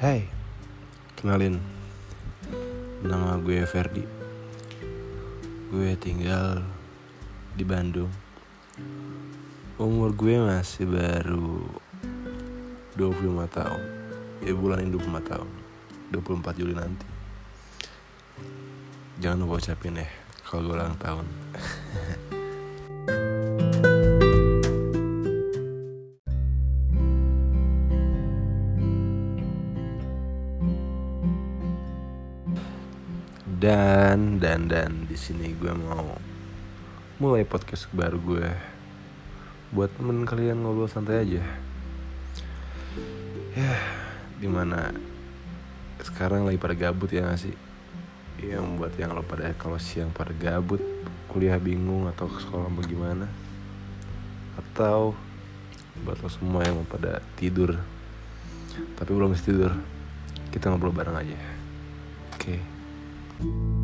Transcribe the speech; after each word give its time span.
Hai, 0.00 0.24
kenalin. 1.12 1.60
Nama 3.04 3.36
gue 3.36 3.60
Ferdi. 3.68 4.00
Gue 5.68 5.92
tinggal 6.00 6.64
di 7.52 7.68
Bandung. 7.68 8.08
Umur 9.76 10.16
gue 10.16 10.40
masih 10.40 10.88
baru 10.88 11.68
25 12.96 13.44
tahun. 13.52 13.82
Ya 14.40 14.56
bulan 14.56 14.88
ini 14.88 14.96
25 14.96 15.20
tahun. 15.20 15.48
24 16.16 16.56
Juli 16.56 16.72
nanti. 16.72 17.04
Jangan 19.20 19.44
lupa 19.44 19.60
ucapin 19.60 20.00
ya 20.00 20.08
Kalau 20.48 20.64
gue 20.64 20.80
ulang 20.80 20.96
tahun 20.96 21.28
dan 33.60 34.40
dan 34.40 34.72
dan 34.72 35.04
di 35.04 35.20
sini 35.20 35.52
gue 35.52 35.68
mau 35.76 36.16
mulai 37.20 37.44
podcast 37.44 37.92
baru 37.92 38.16
gue. 38.16 38.48
Buat 39.76 40.00
temen 40.00 40.24
kalian 40.24 40.64
ngobrol 40.64 40.88
santai 40.88 41.28
aja. 41.28 41.44
Ya 43.52 43.76
di 44.40 44.48
mana 44.48 44.96
sekarang 46.00 46.48
lagi 46.48 46.56
pada 46.56 46.72
gabut 46.72 47.12
ya 47.12 47.28
gak 47.28 47.36
sih? 47.36 47.52
Yang 48.40 48.64
buat 48.80 48.92
yang 48.96 49.12
lo 49.12 49.20
pada 49.20 49.52
kalau 49.60 49.76
siang 49.76 50.08
pada 50.08 50.32
gabut 50.32 50.80
kuliah 51.28 51.60
bingung 51.60 52.08
atau 52.08 52.32
ke 52.32 52.40
sekolah 52.40 52.72
bagaimana 52.72 53.28
atau 54.56 55.12
buat 56.00 56.16
lo 56.16 56.32
semua 56.32 56.64
yang 56.64 56.80
mau 56.80 56.88
pada 56.88 57.20
tidur 57.36 57.76
tapi 58.96 59.10
belum 59.12 59.36
tidur 59.36 59.76
kita 60.48 60.72
ngobrol 60.72 60.96
bareng 60.96 61.20
aja. 61.20 61.36
Oke. 62.32 62.56
okay. 62.56 62.79
you. 63.42 63.79